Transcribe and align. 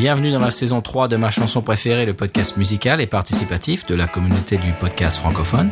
Bienvenue 0.00 0.30
dans 0.30 0.40
la 0.40 0.50
saison 0.50 0.80
3 0.80 1.08
de 1.08 1.16
ma 1.16 1.28
chanson 1.28 1.60
préférée, 1.60 2.06
le 2.06 2.14
podcast 2.14 2.56
musical 2.56 3.02
et 3.02 3.06
participatif 3.06 3.84
de 3.84 3.94
la 3.94 4.06
communauté 4.06 4.56
du 4.56 4.72
podcast 4.72 5.18
francophone. 5.18 5.68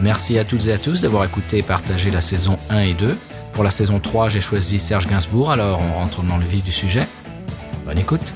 Merci 0.00 0.38
à 0.38 0.44
toutes 0.44 0.68
et 0.68 0.72
à 0.72 0.78
tous 0.78 1.02
d'avoir 1.02 1.24
écouté 1.24 1.58
et 1.58 1.62
partagé 1.64 2.12
la 2.12 2.20
saison 2.20 2.58
1 2.70 2.78
et 2.82 2.94
2. 2.94 3.18
Pour 3.52 3.64
la 3.64 3.70
saison 3.70 3.98
3, 3.98 4.28
j'ai 4.28 4.40
choisi 4.40 4.78
Serge 4.78 5.08
Gainsbourg, 5.08 5.50
alors 5.50 5.80
on 5.82 5.94
rentre 5.94 6.22
dans 6.22 6.36
le 6.36 6.46
vif 6.46 6.62
du 6.62 6.70
sujet. 6.70 7.08
Bonne 7.84 7.98
écoute. 7.98 8.32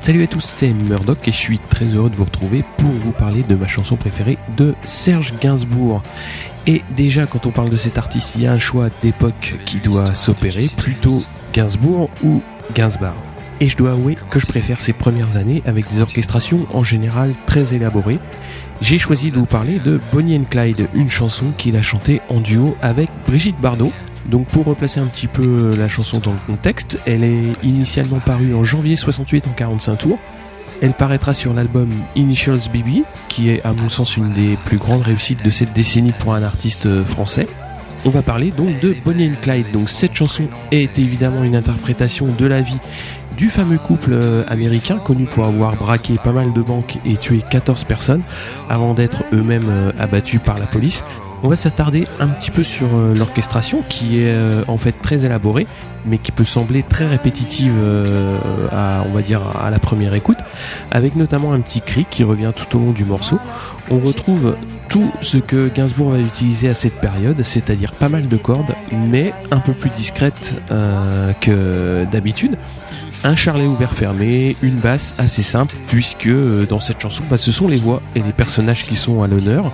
Salut 0.00 0.22
à 0.22 0.26
tous, 0.26 0.40
c'est 0.40 0.72
Murdoch 0.72 1.28
et 1.28 1.32
je 1.32 1.36
suis 1.36 1.58
très 1.58 1.84
heureux 1.84 2.08
de 2.08 2.16
vous 2.16 2.24
retrouver 2.24 2.64
pour 2.78 2.90
vous 2.90 3.12
parler 3.12 3.42
de 3.42 3.54
ma 3.54 3.68
chanson 3.68 3.96
préférée 3.96 4.38
de 4.56 4.74
Serge 4.82 5.34
Gainsbourg. 5.38 6.02
Et 6.66 6.82
déjà, 6.96 7.26
quand 7.26 7.46
on 7.46 7.50
parle 7.50 7.70
de 7.70 7.76
cet 7.76 7.98
artiste, 7.98 8.36
il 8.36 8.42
y 8.42 8.46
a 8.46 8.52
un 8.52 8.58
choix 8.58 8.88
d'époque 9.02 9.56
qui 9.64 9.78
doit 9.78 10.14
s'opérer, 10.14 10.68
plutôt 10.76 11.22
Gainsbourg 11.52 12.10
ou 12.22 12.42
Gainsbourg. 12.74 13.14
Et 13.60 13.68
je 13.68 13.76
dois 13.76 13.90
avouer 13.90 14.16
que 14.30 14.38
je 14.38 14.46
préfère 14.46 14.80
ces 14.80 14.92
premières 14.92 15.36
années 15.36 15.62
avec 15.66 15.90
des 15.92 16.00
orchestrations 16.00 16.66
en 16.72 16.82
général 16.82 17.34
très 17.46 17.74
élaborées. 17.74 18.18
J'ai 18.80 18.98
choisi 18.98 19.30
de 19.30 19.36
vous 19.36 19.46
parler 19.46 19.78
de 19.78 20.00
Bonnie 20.12 20.38
and 20.38 20.44
Clyde, 20.48 20.88
une 20.94 21.10
chanson 21.10 21.52
qu'il 21.56 21.76
a 21.76 21.82
chantée 21.82 22.22
en 22.30 22.40
duo 22.40 22.76
avec 22.80 23.10
Brigitte 23.26 23.60
Bardot. 23.60 23.92
Donc 24.26 24.46
pour 24.48 24.64
replacer 24.64 25.00
un 25.00 25.06
petit 25.06 25.26
peu 25.26 25.76
la 25.76 25.88
chanson 25.88 26.18
dans 26.18 26.32
le 26.32 26.38
contexte, 26.46 26.98
elle 27.04 27.24
est 27.24 27.52
initialement 27.62 28.20
parue 28.20 28.54
en 28.54 28.64
janvier 28.64 28.96
68 28.96 29.46
en 29.48 29.52
45 29.52 29.96
tours. 29.96 30.18
Elle 30.80 30.94
paraîtra 30.94 31.34
sur 31.34 31.52
l'album 31.52 31.90
Initials 32.16 32.70
BB, 32.72 33.04
qui 33.28 33.50
est 33.50 33.64
à 33.64 33.72
mon 33.72 33.90
sens 33.90 34.16
une 34.16 34.32
des 34.32 34.56
plus 34.64 34.78
grandes 34.78 35.02
réussites 35.02 35.44
de 35.44 35.50
cette 35.50 35.72
décennie 35.72 36.12
pour 36.18 36.34
un 36.34 36.42
artiste 36.42 37.04
français. 37.04 37.46
On 38.06 38.10
va 38.10 38.22
parler 38.22 38.50
donc 38.50 38.80
de 38.80 38.96
Bonnie 39.04 39.28
and 39.28 39.42
Clyde. 39.42 39.70
Donc 39.72 39.90
cette 39.90 40.14
chanson 40.14 40.44
est 40.70 40.98
évidemment 40.98 41.44
une 41.44 41.54
interprétation 41.54 42.28
de 42.38 42.46
la 42.46 42.62
vie 42.62 42.78
du 43.36 43.48
fameux 43.48 43.78
couple 43.78 44.12
euh, 44.12 44.44
américain 44.48 44.98
connu 44.98 45.24
pour 45.24 45.44
avoir 45.44 45.76
braqué 45.76 46.16
pas 46.22 46.32
mal 46.32 46.52
de 46.52 46.62
banques 46.62 46.98
et 47.06 47.16
tué 47.16 47.40
14 47.48 47.84
personnes 47.84 48.22
avant 48.68 48.92
d'être 48.92 49.24
eux-mêmes 49.32 49.68
euh, 49.70 49.92
abattus 49.98 50.40
par 50.44 50.58
la 50.58 50.66
police. 50.66 51.04
On 51.42 51.48
va 51.48 51.56
s'attarder 51.56 52.06
un 52.18 52.28
petit 52.28 52.50
peu 52.50 52.62
sur 52.62 52.88
euh, 52.94 53.14
l'orchestration 53.14 53.82
qui 53.88 54.22
est 54.22 54.34
en 54.68 54.76
fait 54.76 54.92
très 54.92 55.24
élaborée 55.24 55.66
mais 56.06 56.18
qui 56.18 56.32
peut 56.32 56.44
sembler 56.44 56.82
très 56.82 57.06
répétitive 57.06 57.72
à 58.72 59.04
on 59.06 59.12
va 59.12 59.22
dire 59.22 59.42
à 59.60 59.70
la 59.70 59.78
première 59.78 60.14
écoute 60.14 60.38
avec 60.90 61.14
notamment 61.14 61.52
un 61.52 61.60
petit 61.60 61.82
cri 61.82 62.06
qui 62.08 62.24
revient 62.24 62.52
tout 62.56 62.76
au 62.76 62.80
long 62.80 62.92
du 62.92 63.04
morceau. 63.04 63.38
On 63.90 63.98
retrouve 63.98 64.56
tout 64.88 65.10
ce 65.20 65.36
que 65.36 65.68
Gainsbourg 65.68 66.12
va 66.12 66.18
utiliser 66.18 66.68
à 66.68 66.74
cette 66.74 67.00
période, 67.00 67.42
c'est-à-dire 67.42 67.92
pas 67.92 68.08
mal 68.08 68.28
de 68.28 68.36
cordes, 68.36 68.74
mais 68.92 69.32
un 69.50 69.58
peu 69.58 69.72
plus 69.72 69.90
discrètes 69.90 70.54
que 71.40 72.04
d'habitude 72.10 72.56
un 73.24 73.34
charlet 73.34 73.66
ouvert 73.66 73.92
fermé, 73.92 74.56
une 74.62 74.76
basse 74.76 75.18
assez 75.18 75.42
simple, 75.42 75.76
puisque 75.88 76.26
euh, 76.26 76.66
dans 76.66 76.80
cette 76.80 77.00
chanson, 77.00 77.22
bah, 77.30 77.36
ce 77.36 77.52
sont 77.52 77.68
les 77.68 77.76
voix 77.76 78.02
et 78.14 78.22
les 78.22 78.32
personnages 78.32 78.86
qui 78.86 78.96
sont 78.96 79.22
à 79.22 79.26
l'honneur. 79.26 79.72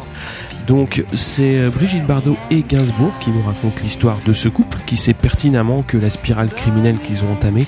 Donc 0.67 1.05
c'est 1.15 1.59
euh, 1.59 1.71
Brigitte 1.71 2.07
Bardot 2.07 2.37
et 2.51 2.65
Gainsbourg 2.69 3.13
qui 3.21 3.31
nous 3.31 3.43
racontent 3.43 3.81
l'histoire 3.83 4.19
de 4.27 4.33
ce 4.33 4.49
couple 4.49 4.79
qui 4.87 4.97
sait 4.97 5.15
pertinemment 5.15 5.85
que 5.87 5.97
la 5.97 6.11
spirale 6.11 6.49
criminelle 6.49 6.99
qu'ils 6.99 7.25
ont 7.25 7.33
entamée 7.33 7.67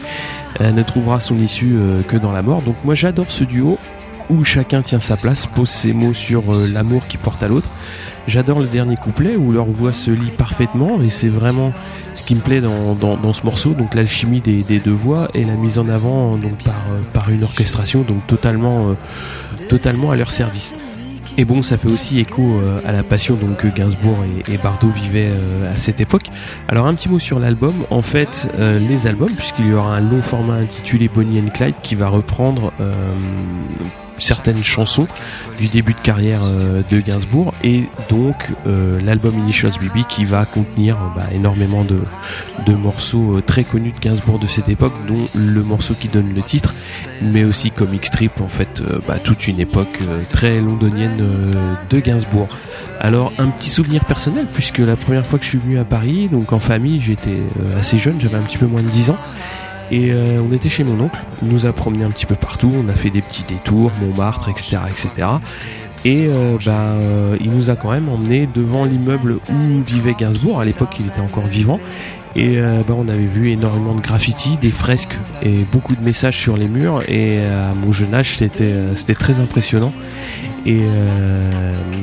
euh, 0.61 0.73
ne 0.73 0.83
trouvera 0.83 1.21
son 1.21 1.39
issue 1.39 1.77
que 2.09 2.17
dans 2.17 2.33
la 2.33 2.43
mort. 2.43 2.63
Donc 2.63 2.77
moi 2.85 2.95
j'adore 2.95 3.31
ce 3.31 3.45
duo 3.45 3.79
où 4.31 4.45
chacun 4.45 4.83
tient 4.83 4.99
sa 4.99 5.17
place, 5.17 5.47
pose 5.47 5.71
ses 5.71 5.93
mots 5.93 6.13
sur 6.13 6.53
l'amour 6.53 7.07
qui 7.07 7.19
porte 7.19 7.43
à 7.43 7.49
l'autre. 7.49 7.71
J'adore 8.29 8.61
le 8.61 8.67
dernier 8.67 8.97
couplet 8.97 9.37
où 9.37 9.53
leur 9.53 9.65
voix 9.65 9.95
se 9.95 10.11
lie 10.11 10.31
parfaitement 10.31 11.01
et 11.01 11.09
c'est 11.09 11.31
vraiment 11.31 11.73
ce 12.15 12.23
qui 12.23 12.35
me 12.35 12.41
plaît 12.41 12.61
dans, 12.61 12.95
dans, 12.95 13.33
ce 13.33 13.43
morceau, 13.43 13.73
donc 13.73 13.95
l'alchimie 13.95 14.43
des, 14.43 14.63
des, 14.63 14.81
deux 14.81 14.93
voix 14.93 15.29
et 15.33 15.45
la 15.45 15.55
mise 15.55 15.79
en 15.79 15.89
avant 15.89 16.37
donc 16.37 16.63
par, 16.63 16.75
euh, 16.91 17.01
par 17.15 17.31
une 17.31 17.43
orchestration 17.43 18.03
donc 18.03 18.27
totalement, 18.27 18.91
euh, 18.91 18.95
totalement 19.71 20.11
à 20.11 20.17
leur 20.17 20.31
service. 20.31 20.75
Et 21.39 21.47
bon, 21.47 21.63
ça 21.63 21.79
fait 21.79 21.89
aussi 21.89 22.21
écho 22.21 22.43
euh, 22.43 22.81
à 22.85 22.93
la 22.93 23.03
passion 23.03 23.35
donc 23.35 23.57
que 23.57 23.69
Gainsbourg 23.69 24.19
et, 24.47 24.59
Bardot 24.59 24.89
vivaient 24.89 25.33
à 25.73 25.79
cette 25.79 26.03
époque. 26.03 26.27
Alors 26.69 26.87
un 26.87 26.93
petit 26.93 27.09
mot 27.09 27.19
sur 27.19 27.39
l'album. 27.39 27.87
En 27.89 28.03
fait, 28.03 28.47
les 28.59 29.07
albums, 29.07 29.33
puisqu'il 29.35 29.69
y 29.69 29.73
aura 29.73 29.97
un 29.97 30.01
long 30.01 30.21
format 30.21 30.55
intitulé 30.55 31.09
Bonnie 31.09 31.41
and 31.41 31.51
Clyde 31.55 31.77
qui 31.83 31.95
va 31.95 32.09
reprendre 32.09 32.73
certaines 34.19 34.63
chansons 34.63 35.07
du 35.59 35.69
début 35.69 35.95
de 35.95 36.01
carrière 36.01 36.41
euh, 36.45 36.83
de 36.91 37.01
Gainsbourg 37.01 37.55
et 37.63 37.85
donc 38.09 38.51
euh, 38.67 39.01
l'album 39.05 39.35
Initials 39.39 39.73
BB 39.81 40.05
qui 40.09 40.25
va 40.25 40.45
contenir 40.45 40.97
bah, 41.17 41.25
énormément 41.35 41.85
de, 41.85 42.01
de 42.67 42.75
morceaux 42.75 43.37
euh, 43.37 43.43
très 43.43 43.65
connus 43.65 43.93
de 43.93 43.99
Gainsbourg 43.99 44.39
de 44.39 44.47
cette 44.47 44.69
époque 44.69 44.93
dont 45.07 45.25
le 45.35 45.63
morceau 45.63 45.95
qui 45.95 46.09
donne 46.09 46.35
le 46.35 46.43
titre 46.43 46.75
mais 47.23 47.45
aussi 47.45 47.71
Comic 47.71 48.07
Strip 48.07 48.41
en 48.41 48.49
fait 48.49 48.83
bah, 49.07 49.19
toute 49.23 49.49
une 49.49 49.61
époque 49.61 50.01
très 50.31 50.61
londonienne 50.61 51.23
de 51.91 51.99
Gainsbourg. 52.01 52.49
Alors 53.01 53.33
un 53.39 53.49
petit 53.49 53.71
souvenir 53.71 54.05
personnel 54.05 54.47
puisque 54.53 54.79
la 54.79 54.97
première 54.97 55.27
fois 55.27 55.39
que 55.39 55.45
je 55.45 55.51
suis 55.51 55.59
venu 55.59 55.79
à 55.79 55.85
Paris 55.85 56.29
donc 56.29 56.53
en 56.53 56.61
famille 56.61 57.01
j'étais 57.01 57.39
assez 57.79 57.99
jeune 57.99 58.21
j'avais 58.21 58.37
un 58.37 58.43
petit 58.43 58.59
peu 58.59 58.67
moins 58.67 58.83
de 58.83 58.89
10 58.89 59.11
ans 59.11 59.19
et 59.91 60.13
euh, 60.13 60.41
on 60.47 60.53
était 60.53 60.69
chez 60.69 60.85
mon 60.85 61.01
oncle, 61.01 61.23
il 61.43 61.49
nous 61.49 61.67
a 61.67 61.73
promené 61.73 62.05
un 62.05 62.11
petit 62.11 62.27
peu 62.27 62.35
partout, 62.35 62.71
on 62.75 62.89
a 62.89 62.95
fait 62.95 63.11
des 63.11 63.23
petits 63.23 63.45
détours, 63.45 63.91
Montmartre, 64.01 64.49
etc. 64.49 64.79
etc. 64.89 65.29
Et 66.05 66.27
euh, 66.29 66.59
bah, 66.65 66.73
euh, 66.73 67.37
il 67.41 67.51
nous 67.51 67.71
a 67.71 67.77
quand 67.77 67.91
même 67.91 68.09
emmené 68.09 68.49
devant 68.53 68.85
l'immeuble 68.85 69.41
où 69.49 69.83
vivait 69.85 70.15
Gainsbourg, 70.15 70.61
à 70.61 70.65
l'époque 70.65 70.91
il 71.01 71.07
était 71.07 71.21
encore 71.21 71.47
vivant. 71.47 71.81
Et 72.37 72.59
bah, 72.87 72.95
on 72.97 73.09
avait 73.09 73.27
vu 73.27 73.51
énormément 73.51 73.95
de 73.95 74.01
graffitis, 74.01 74.59
des 74.59 74.69
fresques 74.69 75.17
et 75.43 75.65
beaucoup 75.73 75.97
de 75.97 76.05
messages 76.05 76.39
sur 76.39 76.57
les 76.57 76.69
murs. 76.69 77.03
Et 77.09 77.45
à 77.45 77.75
mon 77.75 77.91
jeune 77.91 78.15
âge, 78.15 78.37
c'était 78.37 78.73
c'était 78.95 79.15
très 79.15 79.41
impressionnant. 79.41 79.93
Et 80.69 80.81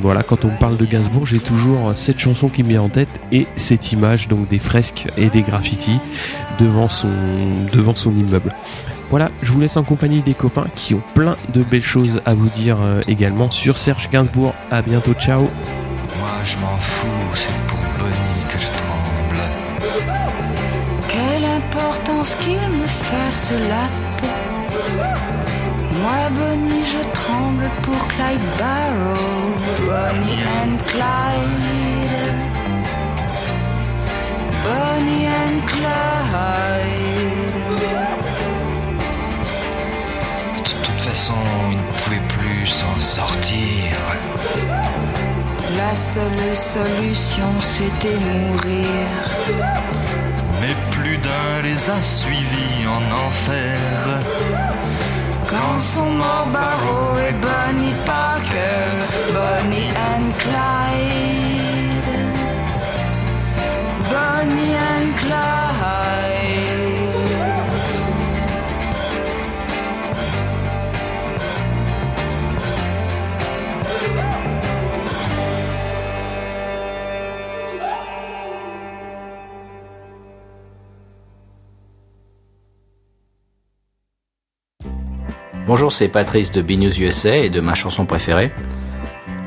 voilà, 0.02 0.24
quand 0.24 0.44
on 0.44 0.50
parle 0.56 0.76
de 0.76 0.84
Gainsbourg, 0.84 1.24
j'ai 1.24 1.38
toujours 1.38 1.92
cette 1.94 2.18
chanson 2.18 2.48
qui 2.48 2.64
me 2.64 2.70
vient 2.70 2.82
en 2.82 2.88
tête 2.88 3.20
et 3.30 3.46
cette 3.54 3.92
image 3.92 4.26
donc 4.26 4.48
des 4.48 4.58
fresques 4.58 5.06
et 5.16 5.28
des 5.28 5.42
graffitis 5.42 6.00
devant 6.58 6.88
son, 6.88 7.08
devant 7.72 7.94
son 7.94 8.10
immeuble. 8.10 8.50
Voilà, 9.08 9.30
je 9.40 9.52
vous 9.52 9.60
laisse 9.60 9.76
en 9.76 9.84
compagnie 9.84 10.20
des 10.20 10.34
copains 10.34 10.66
qui 10.74 10.94
ont 10.94 11.02
plein 11.14 11.36
de 11.54 11.62
belles 11.62 11.80
choses 11.80 12.20
à 12.26 12.34
vous 12.34 12.48
dire 12.48 12.78
euh, 12.80 13.00
également 13.06 13.52
sur 13.52 13.78
Serge 13.78 14.10
Gainsbourg. 14.10 14.52
À 14.72 14.82
bientôt, 14.82 15.12
ciao. 15.14 15.42
Moi 15.42 16.28
je 16.44 16.56
m'en 16.58 16.76
fous, 16.78 17.06
c'est 17.34 17.54
pour 17.68 17.78
Bonnie 17.98 18.46
que 18.48 18.58
je 18.58 18.66
tremble. 18.66 19.42
Quelle 21.08 21.44
importance 21.44 22.34
qu'il 22.36 22.54
me 22.54 22.86
fasse 22.86 23.52
la 23.68 23.88
peau. 24.20 25.45
Moi 26.02 26.30
Bonnie 26.30 26.84
je 26.84 27.02
tremble 27.12 27.70
pour 27.82 28.06
Clyde 28.08 28.48
Barrow. 28.58 29.16
Bonnie 29.86 30.42
and 30.60 30.76
Clyde. 30.90 32.16
Bonnie 34.64 35.26
and 35.26 35.58
Clyde. 35.66 37.06
De 40.58 40.70
toute 40.84 41.00
façon, 41.00 41.34
il 41.70 41.76
ne 41.76 41.82
pouvait 41.92 42.26
plus 42.28 42.66
s'en 42.66 42.98
sortir. 42.98 43.94
La 45.76 45.96
seule 45.96 46.56
solution, 46.56 47.50
c'était 47.60 48.18
mourir. 48.18 49.16
Mais 50.60 50.74
plus 50.90 51.18
d'un 51.18 51.62
les 51.62 51.90
a 51.90 52.00
suivis 52.00 52.86
en 52.86 53.02
enfer. 53.26 53.78
Quand 55.56 55.80
sont 55.80 56.10
morts 56.10 56.48
Barrow 56.52 57.18
et 57.18 57.32
Bonnie 57.32 57.94
Parker, 58.04 58.88
Bonnie 59.32 59.90
and 59.96 60.30
Clyde. 60.38 60.85
Bonjour, 85.66 85.90
c'est 85.90 86.06
Patrice 86.06 86.52
de 86.52 86.62
B-News 86.62 86.96
USA 87.00 87.38
et 87.38 87.50
de 87.50 87.58
ma 87.58 87.74
chanson 87.74 88.06
préférée. 88.06 88.52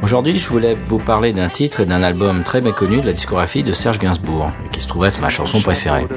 Aujourd'hui, 0.04 0.38
je 0.38 0.50
voulais 0.50 0.74
vous 0.74 0.98
parler 0.98 1.32
d'un 1.32 1.48
titre 1.48 1.80
et 1.80 1.86
d'un 1.86 2.04
album 2.04 2.44
très 2.44 2.60
méconnu 2.60 3.00
de 3.00 3.06
la 3.06 3.14
discographie 3.14 3.64
de 3.64 3.72
Serge 3.72 4.00
Gainsbourg, 4.00 4.52
qui 4.74 4.82
se 4.82 4.88
trouve 4.90 5.06
être 5.06 5.22
ma 5.22 5.30
chanson 5.30 5.62
préférée. 5.62 6.08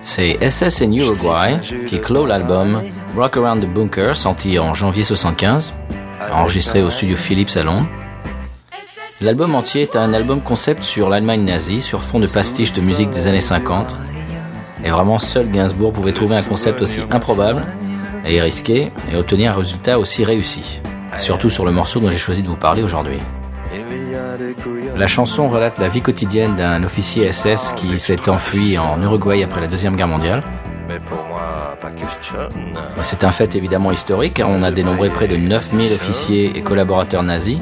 C'est 0.00 0.38
SS 0.40 0.80
in 0.80 0.92
Uruguay 0.92 1.60
qui 1.86 2.00
clôt 2.00 2.24
l'album 2.24 2.80
Rock 3.14 3.36
Around 3.36 3.64
the 3.64 3.68
Bunker, 3.68 4.16
sorti 4.16 4.58
en 4.58 4.72
janvier 4.72 5.04
75, 5.04 5.74
enregistré 6.32 6.82
au 6.82 6.88
studio 6.88 7.16
Philips 7.16 7.54
à 7.54 7.64
Londres. 7.64 7.88
L'album 9.20 9.54
entier 9.56 9.82
est 9.82 9.94
un 9.94 10.14
album 10.14 10.40
concept 10.40 10.84
sur 10.84 11.10
l'Allemagne 11.10 11.44
nazie, 11.44 11.82
sur 11.82 12.02
fond 12.02 12.18
de 12.18 12.26
pastiche 12.26 12.72
de 12.72 12.80
musique 12.80 13.10
des 13.10 13.26
années 13.26 13.42
50. 13.42 13.94
Et 14.86 14.90
vraiment, 14.90 15.18
seul 15.18 15.50
Gainsbourg 15.50 15.92
pouvait 15.92 16.12
trouver 16.12 16.36
un 16.36 16.42
concept 16.42 16.80
aussi 16.80 17.00
improbable 17.10 17.62
et 18.28 18.40
risqué 18.40 18.92
et 19.10 19.16
obtenir 19.16 19.52
un 19.52 19.56
résultat 19.56 19.98
aussi 19.98 20.24
réussi. 20.24 20.80
Surtout 21.16 21.50
sur 21.50 21.64
le 21.64 21.72
morceau 21.72 22.00
dont 22.00 22.10
j'ai 22.10 22.18
choisi 22.18 22.42
de 22.42 22.48
vous 22.48 22.56
parler 22.56 22.82
aujourd'hui. 22.82 23.18
La 24.96 25.06
chanson 25.06 25.48
relate 25.48 25.78
la 25.78 25.88
vie 25.88 26.02
quotidienne 26.02 26.56
d'un 26.56 26.82
officier 26.84 27.32
SS 27.32 27.72
qui 27.76 27.98
s'est 27.98 28.28
enfui 28.28 28.78
en 28.78 29.00
Uruguay 29.02 29.42
après 29.42 29.60
la 29.60 29.66
Deuxième 29.66 29.96
Guerre 29.96 30.08
mondiale. 30.08 30.42
C'est 33.02 33.24
un 33.24 33.30
fait 33.30 33.54
évidemment 33.54 33.92
historique 33.92 34.34
car 34.34 34.48
on 34.48 34.62
a 34.62 34.70
dénombré 34.70 35.10
près 35.10 35.28
de 35.28 35.36
9000 35.36 35.92
officiers 35.92 36.56
et 36.56 36.62
collaborateurs 36.62 37.22
nazis 37.22 37.58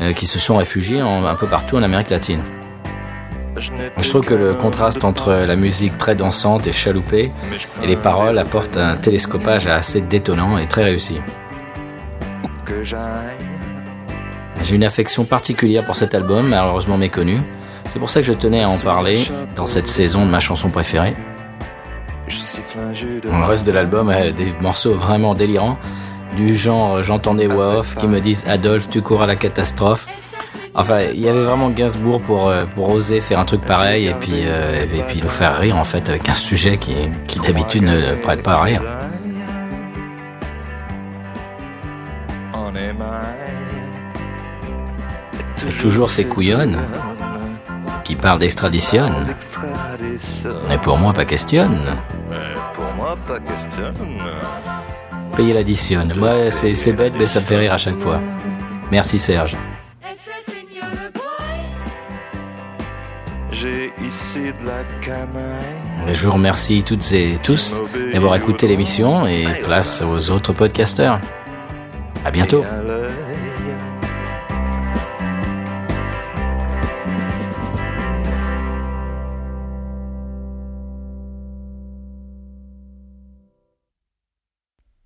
euh, 0.00 0.12
qui 0.12 0.26
se 0.26 0.38
sont 0.38 0.56
réfugiés 0.56 1.00
un 1.00 1.34
peu 1.34 1.46
partout 1.46 1.76
en 1.76 1.82
Amérique 1.82 2.10
latine. 2.10 2.42
Je 3.98 4.08
trouve 4.08 4.24
que 4.24 4.34
le 4.34 4.54
contraste 4.54 5.04
entre 5.04 5.32
la 5.32 5.56
musique 5.56 5.96
très 5.98 6.14
dansante 6.14 6.66
et 6.66 6.72
chaloupée 6.72 7.30
et 7.82 7.86
les 7.86 7.96
paroles 7.96 8.38
apporte 8.38 8.76
un 8.76 8.96
télescopage 8.96 9.66
assez 9.66 10.00
détonnant 10.00 10.58
et 10.58 10.66
très 10.66 10.84
réussi. 10.84 11.20
J'ai 14.62 14.74
une 14.74 14.84
affection 14.84 15.24
particulière 15.24 15.84
pour 15.84 15.96
cet 15.96 16.14
album, 16.14 16.48
malheureusement 16.48 16.98
méconnu. 16.98 17.38
C'est 17.90 17.98
pour 17.98 18.10
ça 18.10 18.20
que 18.20 18.26
je 18.26 18.32
tenais 18.32 18.62
à 18.62 18.68
en 18.68 18.78
parler 18.78 19.22
dans 19.54 19.66
cette 19.66 19.88
saison 19.88 20.24
de 20.24 20.30
ma 20.30 20.40
chanson 20.40 20.70
préférée. 20.70 21.12
Le 22.28 23.44
reste 23.44 23.66
de 23.66 23.72
l'album 23.72 24.08
a 24.08 24.30
des 24.30 24.52
morceaux 24.60 24.94
vraiment 24.94 25.34
délirants, 25.34 25.78
du 26.36 26.56
genre 26.56 27.02
j'entends 27.02 27.34
des 27.34 27.46
voix 27.46 27.78
off 27.78 27.96
qui 27.96 28.06
me 28.06 28.20
disent 28.20 28.44
Adolphe, 28.48 28.88
tu 28.88 29.02
cours 29.02 29.22
à 29.22 29.26
la 29.26 29.36
catastrophe. 29.36 30.06
Enfin, 30.74 31.00
il 31.12 31.20
y 31.20 31.28
avait 31.28 31.42
vraiment 31.42 31.68
Gainsbourg 31.68 32.22
pour, 32.22 32.48
euh, 32.48 32.64
pour 32.64 32.88
oser 32.90 33.20
faire 33.20 33.38
un 33.38 33.44
truc 33.44 33.62
pareil 33.64 34.06
et 34.06 34.14
puis, 34.14 34.44
euh, 34.46 34.84
et 34.84 35.02
puis 35.02 35.20
nous 35.22 35.28
faire 35.28 35.58
rire 35.58 35.76
en 35.76 35.84
fait 35.84 36.08
avec 36.08 36.28
un 36.30 36.34
sujet 36.34 36.78
qui, 36.78 36.94
qui 37.26 37.38
d'habitude 37.40 37.82
ne 37.82 38.14
prête 38.22 38.42
pas 38.42 38.54
à 38.54 38.62
rire. 38.62 38.82
C'est 45.58 45.78
toujours 45.78 46.10
ces 46.10 46.24
couillonnes 46.24 46.78
qui 48.02 48.16
parlent 48.16 48.40
d'extradition. 48.40 49.08
Mais 50.68 50.78
pour 50.78 50.98
moi, 50.98 51.12
pas 51.12 51.24
question. 51.24 51.68
Pour 52.74 52.94
moi, 52.96 53.16
pas 53.28 53.38
question. 53.38 53.92
Payer 55.36 55.54
l'addition. 55.54 56.08
Moi, 56.16 56.50
c'est 56.50 56.92
bête, 56.92 57.14
mais 57.18 57.26
ça 57.26 57.40
me 57.40 57.44
fait 57.44 57.58
rire 57.58 57.74
à 57.74 57.78
chaque 57.78 57.98
fois. 57.98 58.18
Merci 58.90 59.18
Serge. 59.18 59.56
Je 66.14 66.26
vous 66.26 66.32
remercie 66.32 66.82
toutes 66.82 67.12
et 67.12 67.38
tous 67.42 67.74
d'avoir 68.12 68.36
écouté 68.36 68.66
l'émission 68.66 69.26
et 69.26 69.44
place 69.62 70.02
aux 70.02 70.30
autres 70.30 70.52
podcasteurs. 70.52 71.20
À 72.24 72.30
bientôt. 72.30 72.64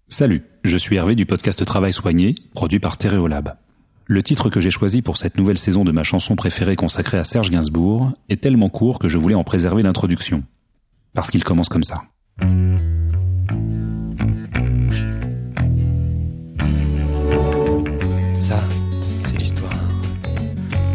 Salut, 0.08 0.44
je 0.62 0.76
suis 0.76 0.96
Hervé 0.96 1.14
du 1.14 1.26
podcast 1.26 1.64
Travail 1.64 1.92
soigné, 1.92 2.34
produit 2.54 2.78
par 2.78 2.94
Stéréolab. 2.94 3.56
Le 4.08 4.22
titre 4.22 4.50
que 4.50 4.60
j'ai 4.60 4.70
choisi 4.70 5.02
pour 5.02 5.16
cette 5.16 5.36
nouvelle 5.36 5.58
saison 5.58 5.82
de 5.82 5.90
ma 5.90 6.04
chanson 6.04 6.36
préférée 6.36 6.76
consacrée 6.76 7.18
à 7.18 7.24
Serge 7.24 7.50
Gainsbourg 7.50 8.12
est 8.28 8.40
tellement 8.40 8.68
court 8.68 9.00
que 9.00 9.08
je 9.08 9.18
voulais 9.18 9.34
en 9.34 9.42
préserver 9.42 9.82
l'introduction. 9.82 10.44
Parce 11.12 11.28
qu'il 11.28 11.42
commence 11.42 11.68
comme 11.68 11.82
ça. 11.82 12.02
Ça, 18.38 18.62
c'est 19.24 19.38
l'histoire 19.38 19.72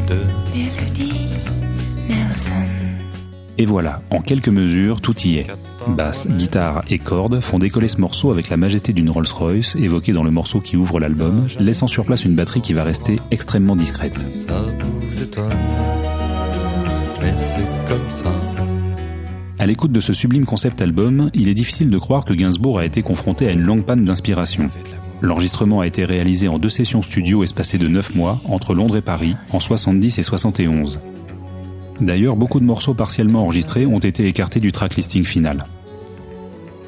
de 0.08 0.16
Melody 0.56 1.12
Nelson. 2.08 2.70
Et 3.58 3.66
voilà, 3.66 4.02
en 4.10 4.22
quelques 4.22 4.48
mesures, 4.48 5.02
tout 5.02 5.20
y 5.24 5.36
est. 5.36 5.52
Basse, 5.88 6.28
guitare 6.28 6.84
et 6.90 7.00
cordes 7.00 7.42
font 7.42 7.60
décoller 7.60 7.88
ce 7.88 8.00
morceau 8.00 8.32
avec 8.32 8.50
la 8.50 8.58
majesté 8.58 8.94
d'une 8.94 9.10
Rolls-Royce 9.10 9.76
évoquée 9.76 10.14
dans 10.14 10.24
le 10.24 10.32
morceau 10.32 10.60
qui 10.60 10.78
ouvre 10.78 11.00
l'album, 11.00 11.48
laissant 11.60 11.88
sur 11.88 12.06
place 12.06 12.26
une 12.26 12.36
batterie 12.36 12.62
qui 12.62 12.74
va 12.74 12.84
rester 12.84 13.20
extrêmement 13.32 13.76
discrète. 13.76 14.18
ça 14.32 14.56
vous 14.82 15.24
étonne. 15.24 15.50
Mais 17.22 17.34
c'est 17.40 17.88
comme 17.88 18.10
ça. 18.10 18.32
À 19.60 19.66
l'écoute 19.66 19.92
de 19.92 20.00
ce 20.00 20.14
sublime 20.14 20.46
concept 20.46 20.82
album, 20.82 21.30
il 21.34 21.50
est 21.50 21.54
difficile 21.54 21.90
de 21.90 21.98
croire 21.98 22.26
que 22.26 22.34
Gainsbourg 22.34 22.80
a 22.80 22.86
été 22.86 23.02
confronté 23.02 23.48
à 23.48 23.52
une 23.52 23.62
longue 23.62 23.84
panne 23.84 24.06
d'inspiration. 24.06 24.70
L'enregistrement 25.22 25.82
a 25.82 25.88
été 25.88 26.04
réalisé 26.04 26.48
en 26.48 26.58
deux 26.58 26.70
sessions 26.70 27.04
studio 27.04 27.44
espacées 27.44 27.78
de 27.78 27.88
9 27.88 28.16
mois 28.16 28.42
entre 28.46 28.74
Londres 28.74 28.98
et 28.98 29.02
Paris, 29.02 29.36
en 29.52 29.60
70 29.60 30.18
et 30.18 30.24
71. 30.24 30.98
D'ailleurs, 32.02 32.36
beaucoup 32.36 32.60
de 32.60 32.66
morceaux 32.66 32.96
partiellement 32.96 33.44
enregistrés 33.44 33.86
ont 33.86 34.00
été 34.00 34.26
écartés 34.26 34.60
du 34.60 34.72
tracklisting 34.72 35.24
final. 35.24 35.66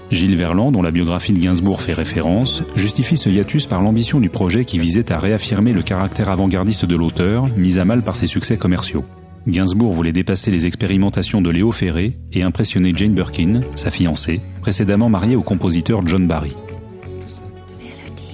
Gilles 0.09 0.35
Verland, 0.35 0.71
dont 0.71 0.81
la 0.81 0.91
biographie 0.91 1.33
de 1.33 1.39
Gainsbourg 1.39 1.81
fait 1.81 1.93
référence, 1.93 2.63
justifie 2.75 3.17
ce 3.17 3.29
hiatus 3.29 3.65
par 3.65 3.81
l'ambition 3.81 4.19
du 4.19 4.29
projet 4.29 4.65
qui 4.65 4.79
visait 4.79 5.11
à 5.11 5.19
réaffirmer 5.19 5.73
le 5.73 5.81
caractère 5.81 6.29
avant-gardiste 6.29 6.85
de 6.85 6.95
l'auteur, 6.95 7.45
mis 7.57 7.79
à 7.79 7.85
mal 7.85 8.01
par 8.01 8.15
ses 8.15 8.27
succès 8.27 8.57
commerciaux. 8.57 9.05
Gainsbourg 9.47 9.91
voulait 9.91 10.11
dépasser 10.11 10.51
les 10.51 10.65
expérimentations 10.65 11.41
de 11.41 11.49
Léo 11.49 11.71
Ferré 11.71 12.17
et 12.31 12.43
impressionner 12.43 12.93
Jane 12.95 13.13
Birkin, 13.13 13.61
sa 13.75 13.91
fiancée, 13.91 14.41
précédemment 14.61 15.09
mariée 15.09 15.35
au 15.35 15.41
compositeur 15.41 16.05
John 16.05 16.27
Barry. 16.27 16.55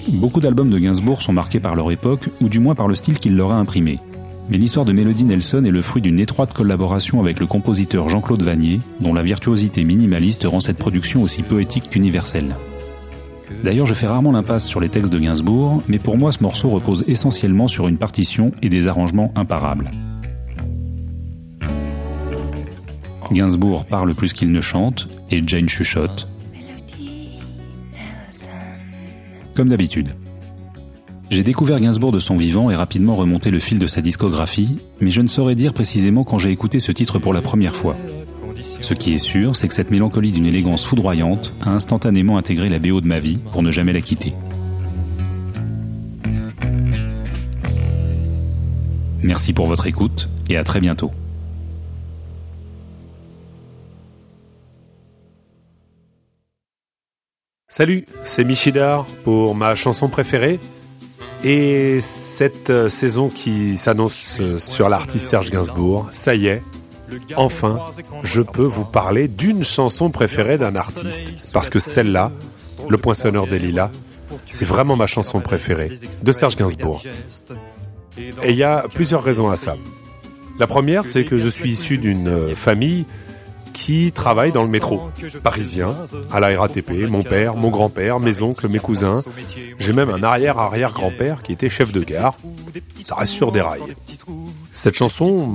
Beaucoup 0.07 0.39
d'albums 0.39 0.69
de 0.69 0.79
Gainsbourg 0.79 1.21
sont 1.21 1.33
marqués 1.33 1.59
par 1.59 1.75
leur 1.75 1.91
époque, 1.91 2.29
ou 2.41 2.49
du 2.49 2.59
moins 2.59 2.75
par 2.75 2.87
le 2.87 2.95
style 2.95 3.19
qu'il 3.19 3.35
leur 3.35 3.51
a 3.51 3.55
imprimé. 3.55 3.99
Mais 4.49 4.57
l'histoire 4.57 4.85
de 4.85 4.93
Melody 4.93 5.25
Nelson 5.25 5.63
est 5.63 5.71
le 5.71 5.81
fruit 5.81 6.01
d'une 6.01 6.19
étroite 6.19 6.53
collaboration 6.53 7.19
avec 7.19 7.39
le 7.39 7.45
compositeur 7.45 8.09
Jean-Claude 8.09 8.41
Vanier, 8.41 8.79
dont 8.99 9.13
la 9.13 9.21
virtuosité 9.21 9.83
minimaliste 9.83 10.43
rend 10.45 10.59
cette 10.59 10.77
production 10.77 11.21
aussi 11.21 11.43
poétique 11.43 11.89
qu'universelle. 11.89 12.55
D'ailleurs, 13.63 13.85
je 13.85 13.93
fais 13.93 14.07
rarement 14.07 14.31
l'impasse 14.31 14.65
sur 14.65 14.79
les 14.79 14.89
textes 14.89 15.11
de 15.11 15.19
Gainsbourg, 15.19 15.83
mais 15.87 15.99
pour 15.99 16.17
moi 16.17 16.31
ce 16.31 16.41
morceau 16.41 16.69
repose 16.69 17.03
essentiellement 17.07 17.67
sur 17.67 17.87
une 17.87 17.97
partition 17.97 18.51
et 18.61 18.69
des 18.69 18.87
arrangements 18.87 19.31
imparables. 19.35 19.91
Gainsbourg 23.31 23.85
parle 23.85 24.15
plus 24.15 24.33
qu'il 24.33 24.51
ne 24.51 24.61
chante, 24.61 25.07
et 25.29 25.41
Jane 25.45 25.69
chuchote, 25.69 26.27
comme 29.55 29.69
d'habitude. 29.69 30.09
J'ai 31.29 31.43
découvert 31.43 31.79
Gainsbourg 31.79 32.11
de 32.11 32.17
son 32.17 32.37
vivant 32.37 32.71
et 32.71 32.75
rapidement 32.75 33.15
remonté 33.15 33.51
le 33.51 33.59
fil 33.59 33.77
de 33.77 33.85
sa 33.85 34.01
discographie, 34.01 34.77
mais 34.99 35.11
je 35.11 35.21
ne 35.21 35.27
saurais 35.27 35.53
dire 35.53 35.73
précisément 35.73 36.23
quand 36.23 36.39
j'ai 36.39 36.49
écouté 36.49 36.79
ce 36.79 36.91
titre 36.91 37.19
pour 37.19 37.33
la 37.33 37.41
première 37.41 37.75
fois. 37.75 37.95
Ce 38.81 38.95
qui 38.95 39.13
est 39.13 39.19
sûr, 39.19 39.55
c'est 39.55 39.67
que 39.67 39.75
cette 39.75 39.91
mélancolie 39.91 40.31
d'une 40.31 40.47
élégance 40.47 40.83
foudroyante 40.83 41.53
a 41.61 41.69
instantanément 41.69 42.39
intégré 42.39 42.67
la 42.67 42.79
BO 42.79 42.99
de 42.99 43.05
ma 43.05 43.19
vie 43.19 43.37
pour 43.51 43.61
ne 43.61 43.69
jamais 43.69 43.93
la 43.93 44.01
quitter. 44.01 44.33
Merci 49.21 49.53
pour 49.53 49.67
votre 49.67 49.85
écoute 49.85 50.29
et 50.49 50.57
à 50.57 50.63
très 50.63 50.79
bientôt. 50.79 51.11
Salut, 57.67 58.05
c'est 58.23 58.43
Michidar 58.43 59.05
pour 59.23 59.53
ma 59.53 59.75
chanson 59.75 60.09
préférée. 60.09 60.59
Et 61.43 62.01
cette 62.01 62.69
euh, 62.69 62.89
saison 62.89 63.29
qui 63.29 63.77
s'annonce 63.77 64.39
euh, 64.41 64.59
sur 64.59 64.89
l'artiste 64.89 65.29
Serge 65.29 65.49
Gainsbourg, 65.49 66.09
ça 66.11 66.35
y 66.35 66.47
est, 66.47 66.61
enfin, 67.37 67.79
je 68.23 68.41
peux 68.41 68.65
vous 68.65 68.83
parler 68.83 69.27
d'une 69.27 69.63
chanson 69.63 70.09
préférée 70.09 70.57
d'un 70.57 70.75
artiste. 70.75 71.51
Parce 71.53 71.69
que 71.69 71.79
celle-là, 71.79 72.31
Le 72.89 72.97
Poinçonneur 72.97 73.47
des 73.47 73.59
Lilas, 73.59 73.89
c'est 74.45 74.65
vraiment 74.65 74.95
ma 74.95 75.07
chanson 75.07 75.39
préférée 75.39 75.91
de 76.23 76.31
Serge 76.31 76.57
Gainsbourg. 76.57 77.01
Et 78.17 78.49
il 78.49 78.55
y 78.55 78.63
a 78.63 78.85
plusieurs 78.93 79.23
raisons 79.23 79.49
à 79.49 79.55
ça. 79.55 79.75
La 80.59 80.67
première, 80.67 81.07
c'est 81.07 81.23
que 81.23 81.37
je 81.37 81.47
suis 81.47 81.71
issu 81.71 81.97
d'une 81.97 82.27
euh, 82.27 82.53
famille 82.55 83.05
qui 83.79 84.11
travaille 84.11 84.51
dans 84.51 84.63
le 84.63 84.69
métro 84.69 85.09
parisien, 85.41 85.95
à 86.31 86.41
la 86.41 86.59
RATP, 86.59 87.09
mon 87.09 87.23
père, 87.23 87.55
mon 87.55 87.69
grand-père, 87.69 88.19
mes 88.19 88.41
oncles, 88.41 88.67
mes 88.67 88.79
cousins. 88.79 89.23
J'ai 89.79 89.93
même 89.93 90.09
un 90.09 90.21
arrière-arrière-grand-père 90.21 91.41
qui 91.41 91.53
était 91.53 91.69
chef 91.69 91.93
de 91.93 92.03
gare. 92.03 92.35
Ça 93.05 93.15
reste 93.15 93.31
sur 93.31 93.53
des 93.53 93.61
rails. 93.61 93.95
Cette 94.73 94.95
chanson, 94.95 95.47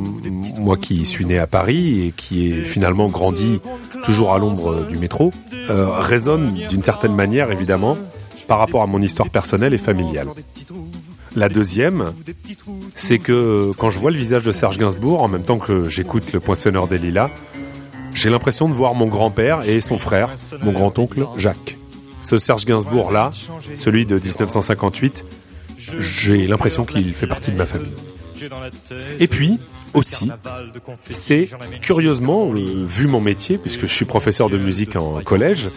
moi 0.59 0.79
qui 0.79 1.05
suis 1.05 1.27
né 1.27 1.39
à 1.39 1.47
Paris 1.47 2.07
et 2.07 2.13
qui 2.13 2.51
ai 2.51 2.65
finalement 2.65 3.09
grandi 3.09 3.61
toujours 4.05 4.33
à 4.33 4.39
l'ombre 4.39 4.87
du 4.87 4.97
métro, 4.97 5.31
euh, 5.69 5.87
résonne 6.01 6.55
d'une 6.71 6.83
certaine 6.83 7.15
manière 7.15 7.53
évidemment 7.53 7.99
par 8.49 8.59
rapport 8.59 8.83
à 8.83 8.87
mon 8.87 9.03
histoire 9.03 9.29
personnelle 9.29 9.75
et 9.75 9.79
familiale. 9.79 10.29
La 11.37 11.49
deuxième, 11.49 12.13
c'est 12.95 13.19
que 13.19 13.73
quand 13.77 13.91
je 13.91 13.99
vois 13.99 14.11
le 14.11 14.17
visage 14.17 14.45
de 14.45 14.53
Serge 14.53 14.79
Gainsbourg, 14.79 15.23
en 15.23 15.29
même 15.29 15.43
temps 15.43 15.59
que 15.59 15.89
j'écoute 15.89 16.33
le 16.33 16.41
poinçonneur 16.41 16.87
des 16.87 16.97
lilas, 16.97 17.29
j'ai 18.15 18.31
l'impression 18.31 18.69
de 18.69 18.75
voir 18.75 18.95
mon 18.95 19.07
grand-père 19.07 19.69
et 19.69 19.81
son 19.81 19.99
frère, 19.99 20.31
mon 20.63 20.73
grand-oncle 20.73 21.27
Jacques. 21.37 21.77
Ce 22.23 22.39
Serge 22.39 22.65
Gainsbourg-là, 22.65 23.33
celui 23.75 24.07
de 24.07 24.15
1958, 24.15 25.25
j'ai 25.99 26.47
l'impression 26.47 26.85
qu'il 26.85 27.13
fait 27.13 27.27
partie 27.27 27.51
de 27.51 27.57
ma 27.57 27.67
famille. 27.67 27.93
Et 29.21 29.29
puis, 29.29 29.59
aussi, 29.93 30.31
c'est 31.11 31.49
curieusement, 31.81 32.51
euh, 32.53 32.85
vu 32.87 33.07
mon 33.07 33.21
métier, 33.21 33.59
puisque 33.59 33.83
je 33.83 33.93
suis 33.93 34.05
professeur 34.05 34.49
de 34.49 34.59
musique 34.59 34.97
en 34.97 35.21
collège, 35.21 35.69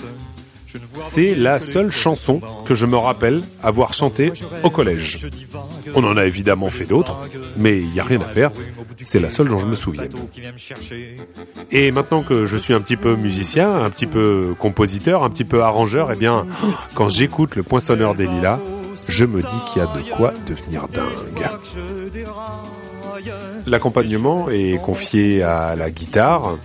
c'est 0.99 1.35
la 1.35 1.59
seule 1.59 1.91
chanson 1.91 2.41
que 2.65 2.73
je 2.73 2.85
me 2.85 2.97
rappelle 2.97 3.41
avoir 3.63 3.93
chantée 3.93 4.33
au 4.63 4.69
collège. 4.69 5.27
On 5.95 6.03
en 6.03 6.17
a 6.17 6.25
évidemment 6.25 6.69
fait 6.69 6.85
d'autres, 6.85 7.17
mais 7.55 7.79
il 7.79 7.89
n'y 7.89 7.99
a 7.99 8.03
rien 8.03 8.21
à 8.21 8.27
faire. 8.27 8.51
C'est 9.01 9.19
la 9.19 9.29
seule 9.29 9.47
dont 9.47 9.57
je 9.57 9.65
me 9.65 9.75
souviens. 9.75 10.03
Et 11.71 11.91
maintenant 11.91 12.23
que 12.23 12.45
je 12.45 12.57
suis 12.57 12.73
un 12.73 12.81
petit 12.81 12.97
peu 12.97 13.15
musicien, 13.15 13.75
un 13.75 13.89
petit 13.89 14.07
peu 14.07 14.55
compositeur, 14.59 15.23
un 15.23 15.29
petit 15.29 15.45
peu 15.45 15.63
arrangeur, 15.63 16.11
eh 16.11 16.15
bien, 16.15 16.45
quand 16.95 17.09
j'écoute 17.09 17.55
le 17.55 17.63
poinçonneur 17.63 18.15
des 18.15 18.27
lilas, 18.27 18.59
je 19.07 19.25
me 19.25 19.41
dis 19.41 19.59
qu'il 19.67 19.81
y 19.81 19.85
a 19.85 19.87
de 19.87 20.01
quoi 20.15 20.33
devenir 20.45 20.87
dingue. 20.87 21.07
L'accompagnement 23.65 24.49
est 24.49 24.81
confié 24.81 25.43
à 25.43 25.75
la 25.75 25.91
guitare, 25.91 26.57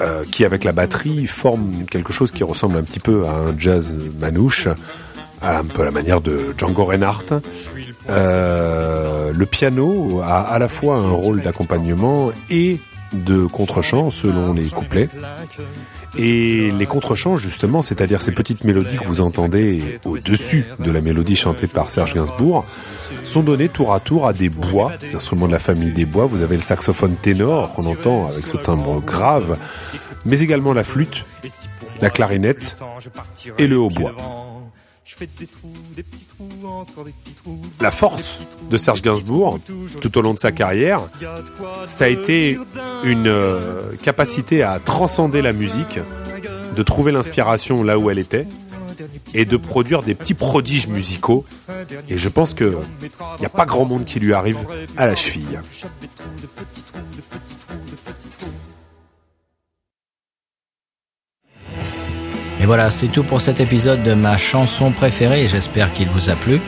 euh, 0.00 0.24
qui 0.30 0.44
avec 0.44 0.64
la 0.64 0.72
batterie 0.72 1.26
forme 1.26 1.84
quelque 1.90 2.12
chose 2.12 2.32
qui 2.32 2.44
ressemble 2.44 2.76
un 2.76 2.82
petit 2.82 3.00
peu 3.00 3.26
à 3.26 3.32
un 3.32 3.58
jazz 3.58 3.94
manouche, 4.20 4.68
à 5.40 5.58
un 5.58 5.64
peu 5.64 5.84
la 5.84 5.90
manière 5.90 6.20
de 6.20 6.54
Django 6.56 6.84
Reinhardt. 6.84 7.40
Euh, 8.08 9.32
le 9.32 9.46
piano 9.46 10.20
a 10.22 10.40
à 10.40 10.58
la 10.58 10.68
fois 10.68 10.96
un 10.96 11.10
rôle 11.10 11.42
d'accompagnement 11.42 12.30
et 12.50 12.80
de 13.12 13.46
contre-chant 13.46 14.10
selon 14.10 14.52
les 14.52 14.68
couplets. 14.68 15.08
Et 16.18 16.70
les 16.70 16.86
contre-chants, 16.86 17.36
justement, 17.36 17.82
c'est-à-dire 17.82 18.22
ces 18.22 18.32
petites 18.32 18.64
mélodies 18.64 18.96
que 18.96 19.06
vous 19.06 19.20
entendez 19.20 19.98
au-dessus 20.04 20.64
de 20.78 20.90
la 20.90 21.00
mélodie 21.00 21.36
chantée 21.36 21.66
par 21.66 21.90
Serge 21.90 22.14
Gainsbourg, 22.14 22.64
sont 23.24 23.42
donnés 23.42 23.68
tour 23.68 23.92
à 23.92 24.00
tour 24.00 24.26
à 24.26 24.32
des 24.32 24.48
bois, 24.48 24.92
des 25.00 25.14
instruments 25.14 25.46
de 25.46 25.52
la 25.52 25.58
famille 25.58 25.92
des 25.92 26.06
bois. 26.06 26.26
Vous 26.26 26.42
avez 26.42 26.56
le 26.56 26.62
saxophone 26.62 27.16
ténor 27.16 27.72
qu'on 27.74 27.86
entend 27.86 28.28
avec 28.28 28.46
ce 28.46 28.56
timbre 28.56 29.00
grave, 29.00 29.58
mais 30.24 30.40
également 30.40 30.72
la 30.72 30.84
flûte, 30.84 31.24
la 32.00 32.10
clarinette 32.10 32.76
et 33.58 33.66
le 33.66 33.78
hautbois. 33.78 34.14
La 37.80 37.90
force 37.90 38.40
de 38.70 38.76
Serge 38.76 39.02
Gainsbourg, 39.02 39.60
tout 40.00 40.18
au 40.18 40.22
long 40.22 40.34
de 40.34 40.38
sa 40.38 40.52
carrière, 40.52 41.02
ça 41.86 42.04
a 42.04 42.08
été 42.08 42.58
une 43.04 43.28
euh, 43.28 43.92
capacité 44.02 44.62
à 44.62 44.78
transcender 44.78 45.42
la 45.42 45.52
musique, 45.52 46.00
de 46.74 46.82
trouver 46.82 47.12
l'inspiration 47.12 47.82
là 47.82 47.98
où 47.98 48.10
elle 48.10 48.18
était, 48.18 48.46
et 49.34 49.44
de 49.44 49.56
produire 49.56 50.02
des 50.02 50.14
petits 50.14 50.34
prodiges 50.34 50.88
musicaux. 50.88 51.44
Et 52.08 52.16
je 52.16 52.28
pense 52.28 52.54
qu'il 52.54 52.76
n'y 53.40 53.46
a 53.46 53.50
pas 53.50 53.66
grand 53.66 53.84
monde 53.84 54.04
qui 54.04 54.18
lui 54.18 54.32
arrive 54.34 54.58
à 54.96 55.06
la 55.06 55.14
cheville. 55.14 55.60
Voilà, 62.66 62.90
c'est 62.90 63.06
tout 63.06 63.22
pour 63.22 63.40
cet 63.40 63.60
épisode 63.60 64.02
de 64.02 64.14
ma 64.14 64.36
chanson 64.36 64.90
préférée 64.90 65.46
j'espère 65.46 65.92
qu'il 65.92 66.08
vous 66.08 66.30
a 66.30 66.34
plu. 66.34 66.60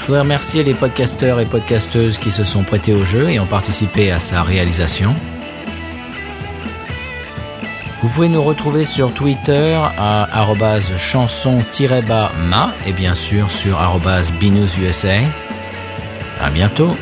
Je 0.00 0.06
voudrais 0.06 0.22
remercier 0.22 0.64
les 0.64 0.74
podcasteurs 0.74 1.38
et 1.38 1.44
podcasteuses 1.44 2.18
qui 2.18 2.32
se 2.32 2.42
sont 2.42 2.64
prêtés 2.64 2.92
au 2.94 3.04
jeu 3.04 3.30
et 3.30 3.38
ont 3.38 3.46
participé 3.46 4.10
à 4.10 4.18
sa 4.18 4.42
réalisation. 4.42 5.14
Vous 8.02 8.08
pouvez 8.08 8.28
nous 8.28 8.42
retrouver 8.42 8.84
sur 8.84 9.14
Twitter 9.14 9.78
à 9.96 10.28
chanson-ma 10.96 12.72
et 12.86 12.92
bien 12.92 13.14
sûr 13.14 13.52
sur 13.52 13.78
binoususa. 14.40 15.20
À 16.40 16.50
bientôt 16.50 16.96